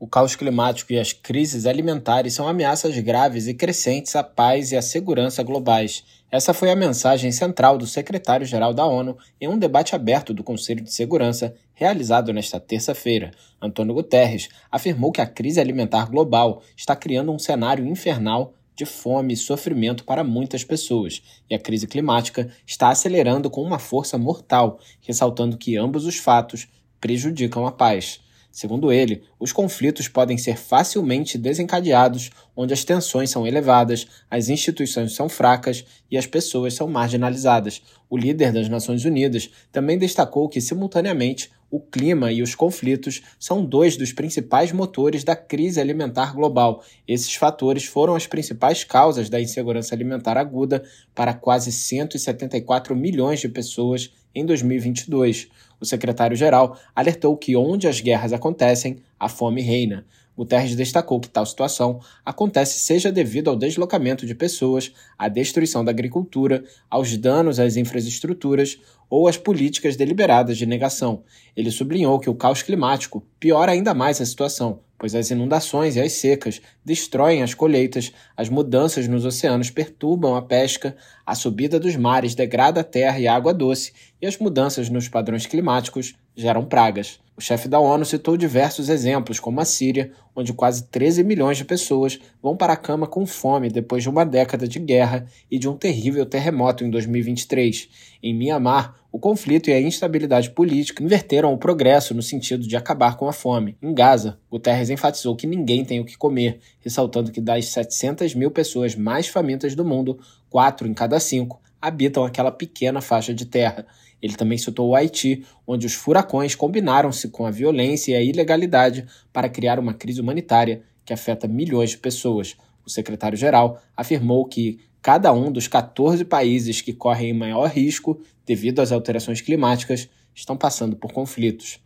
O 0.00 0.06
caos 0.06 0.36
climático 0.36 0.92
e 0.92 0.98
as 0.98 1.12
crises 1.12 1.66
alimentares 1.66 2.32
são 2.32 2.46
ameaças 2.46 2.96
graves 3.00 3.48
e 3.48 3.54
crescentes 3.54 4.14
à 4.14 4.22
paz 4.22 4.70
e 4.70 4.76
à 4.76 4.82
segurança 4.82 5.42
globais. 5.42 6.04
Essa 6.30 6.54
foi 6.54 6.70
a 6.70 6.76
mensagem 6.76 7.32
central 7.32 7.76
do 7.76 7.84
secretário-geral 7.84 8.72
da 8.72 8.86
ONU 8.86 9.18
em 9.40 9.48
um 9.48 9.58
debate 9.58 9.96
aberto 9.96 10.32
do 10.32 10.44
Conselho 10.44 10.84
de 10.84 10.92
Segurança 10.92 11.52
realizado 11.74 12.32
nesta 12.32 12.60
terça-feira. 12.60 13.32
Antônio 13.60 13.92
Guterres 13.92 14.48
afirmou 14.70 15.10
que 15.10 15.20
a 15.20 15.26
crise 15.26 15.60
alimentar 15.60 16.08
global 16.08 16.62
está 16.76 16.94
criando 16.94 17.32
um 17.32 17.38
cenário 17.38 17.84
infernal 17.84 18.54
de 18.76 18.86
fome 18.86 19.34
e 19.34 19.36
sofrimento 19.36 20.04
para 20.04 20.22
muitas 20.22 20.62
pessoas, 20.62 21.20
e 21.50 21.56
a 21.56 21.58
crise 21.58 21.88
climática 21.88 22.48
está 22.64 22.90
acelerando 22.90 23.50
com 23.50 23.62
uma 23.62 23.80
força 23.80 24.16
mortal, 24.16 24.78
ressaltando 25.00 25.58
que 25.58 25.76
ambos 25.76 26.06
os 26.06 26.18
fatos 26.18 26.68
prejudicam 27.00 27.66
a 27.66 27.72
paz. 27.72 28.20
Segundo 28.58 28.90
ele, 28.90 29.22
os 29.38 29.52
conflitos 29.52 30.08
podem 30.08 30.36
ser 30.36 30.56
facilmente 30.56 31.38
desencadeados 31.38 32.28
onde 32.56 32.74
as 32.74 32.82
tensões 32.82 33.30
são 33.30 33.46
elevadas, 33.46 34.08
as 34.28 34.48
instituições 34.48 35.14
são 35.14 35.28
fracas 35.28 35.84
e 36.10 36.18
as 36.18 36.26
pessoas 36.26 36.74
são 36.74 36.88
marginalizadas. 36.88 37.80
O 38.10 38.16
líder 38.16 38.52
das 38.52 38.68
Nações 38.68 39.04
Unidas 39.04 39.48
também 39.70 39.96
destacou 39.96 40.48
que, 40.48 40.60
simultaneamente, 40.60 41.52
o 41.70 41.78
clima 41.78 42.32
e 42.32 42.42
os 42.42 42.56
conflitos 42.56 43.22
são 43.38 43.64
dois 43.64 43.96
dos 43.96 44.12
principais 44.12 44.72
motores 44.72 45.22
da 45.22 45.36
crise 45.36 45.80
alimentar 45.80 46.34
global. 46.34 46.82
Esses 47.06 47.36
fatores 47.36 47.84
foram 47.84 48.16
as 48.16 48.26
principais 48.26 48.82
causas 48.82 49.30
da 49.30 49.40
insegurança 49.40 49.94
alimentar 49.94 50.36
aguda 50.36 50.82
para 51.14 51.32
quase 51.32 51.70
174 51.70 52.96
milhões 52.96 53.38
de 53.38 53.48
pessoas 53.48 54.10
em 54.38 54.46
2022. 54.46 55.48
O 55.80 55.84
secretário-geral 55.84 56.78
alertou 56.94 57.36
que 57.36 57.56
onde 57.56 57.86
as 57.88 58.00
guerras 58.00 58.32
acontecem, 58.32 58.96
a 59.18 59.28
fome 59.28 59.60
reina. 59.60 60.06
Guterres 60.38 60.76
destacou 60.76 61.18
que 61.18 61.28
tal 61.28 61.44
situação 61.44 62.00
acontece 62.24 62.78
seja 62.78 63.10
devido 63.10 63.50
ao 63.50 63.56
deslocamento 63.56 64.24
de 64.24 64.36
pessoas, 64.36 64.92
à 65.18 65.28
destruição 65.28 65.84
da 65.84 65.90
agricultura, 65.90 66.62
aos 66.88 67.16
danos 67.16 67.58
às 67.58 67.76
infraestruturas 67.76 68.78
ou 69.10 69.26
às 69.26 69.36
políticas 69.36 69.96
deliberadas 69.96 70.56
de 70.56 70.64
negação. 70.64 71.24
Ele 71.56 71.72
sublinhou 71.72 72.20
que 72.20 72.30
o 72.30 72.36
caos 72.36 72.62
climático 72.62 73.26
piora 73.40 73.72
ainda 73.72 73.92
mais 73.92 74.20
a 74.20 74.26
situação, 74.26 74.78
pois 74.98 75.14
as 75.14 75.30
inundações 75.30 75.96
e 75.96 76.00
as 76.00 76.12
secas 76.12 76.60
destroem 76.84 77.42
as 77.42 77.54
colheitas, 77.54 78.12
as 78.36 78.48
mudanças 78.48 79.06
nos 79.06 79.24
oceanos 79.24 79.70
perturbam 79.70 80.34
a 80.34 80.42
pesca, 80.42 80.96
a 81.24 81.34
subida 81.34 81.78
dos 81.78 81.94
mares 81.94 82.34
degrada 82.34 82.80
a 82.80 82.84
terra 82.84 83.18
e 83.20 83.28
a 83.28 83.34
água 83.34 83.54
doce, 83.54 83.92
e 84.20 84.26
as 84.26 84.36
mudanças 84.38 84.90
nos 84.90 85.08
padrões 85.08 85.46
climáticos 85.46 86.14
geram 86.38 86.64
pragas. 86.64 87.18
O 87.36 87.40
chefe 87.40 87.68
da 87.68 87.78
ONU 87.78 88.04
citou 88.04 88.36
diversos 88.36 88.88
exemplos, 88.88 89.38
como 89.38 89.60
a 89.60 89.64
Síria, 89.64 90.12
onde 90.34 90.52
quase 90.52 90.84
13 90.84 91.22
milhões 91.22 91.56
de 91.56 91.64
pessoas 91.64 92.18
vão 92.42 92.56
para 92.56 92.72
a 92.72 92.76
cama 92.76 93.06
com 93.06 93.24
fome 93.26 93.68
depois 93.68 94.02
de 94.02 94.08
uma 94.08 94.24
década 94.24 94.66
de 94.66 94.78
guerra 94.78 95.26
e 95.50 95.58
de 95.58 95.68
um 95.68 95.76
terrível 95.76 96.26
terremoto 96.26 96.84
em 96.84 96.90
2023. 96.90 97.88
Em 98.22 98.34
Mianmar, 98.34 98.94
o 99.12 99.18
conflito 99.20 99.70
e 99.70 99.72
a 99.72 99.80
instabilidade 99.80 100.50
política 100.50 101.02
inverteram 101.02 101.52
o 101.52 101.58
progresso 101.58 102.12
no 102.12 102.22
sentido 102.22 102.66
de 102.66 102.76
acabar 102.76 103.16
com 103.16 103.28
a 103.28 103.32
fome. 103.32 103.76
Em 103.80 103.94
Gaza, 103.94 104.38
Guterres 104.50 104.90
enfatizou 104.90 105.36
que 105.36 105.46
ninguém 105.46 105.84
tem 105.84 106.00
o 106.00 106.04
que 106.04 106.18
comer, 106.18 106.58
ressaltando 106.80 107.30
que 107.30 107.40
das 107.40 107.66
700 107.66 108.34
mil 108.34 108.50
pessoas 108.50 108.96
mais 108.96 109.28
famintas 109.28 109.76
do 109.76 109.84
mundo, 109.84 110.18
quatro 110.50 110.88
em 110.88 110.94
cada 110.94 111.20
cinco 111.20 111.60
habitam 111.80 112.24
aquela 112.24 112.50
pequena 112.50 113.00
faixa 113.00 113.32
de 113.32 113.46
terra. 113.46 113.86
Ele 114.20 114.34
também 114.34 114.58
citou 114.58 114.88
o 114.88 114.94
Haiti, 114.94 115.44
onde 115.66 115.86
os 115.86 115.94
furacões 115.94 116.54
combinaram-se 116.54 117.28
com 117.28 117.46
a 117.46 117.50
violência 117.50 118.12
e 118.12 118.16
a 118.16 118.22
ilegalidade 118.22 119.06
para 119.32 119.48
criar 119.48 119.78
uma 119.78 119.94
crise 119.94 120.20
humanitária 120.20 120.82
que 121.04 121.12
afeta 121.12 121.46
milhões 121.46 121.90
de 121.90 121.98
pessoas. 121.98 122.56
O 122.84 122.90
secretário-geral 122.90 123.80
afirmou 123.96 124.44
que 124.44 124.80
cada 125.00 125.32
um 125.32 125.52
dos 125.52 125.68
14 125.68 126.24
países 126.24 126.80
que 126.80 126.92
correm 126.92 127.32
maior 127.32 127.68
risco 127.68 128.20
devido 128.44 128.80
às 128.80 128.90
alterações 128.90 129.40
climáticas 129.40 130.08
estão 130.34 130.56
passando 130.56 130.96
por 130.96 131.12
conflitos. 131.12 131.80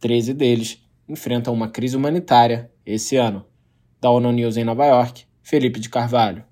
13 0.00 0.34
deles 0.34 0.82
enfrentam 1.08 1.54
uma 1.54 1.68
crise 1.68 1.96
humanitária 1.96 2.70
esse 2.84 3.16
ano. 3.16 3.44
Da 4.00 4.10
ONU 4.10 4.32
News 4.32 4.56
em 4.56 4.64
Nova 4.64 4.86
York, 4.86 5.24
Felipe 5.42 5.80
de 5.80 5.88
Carvalho. 5.88 6.44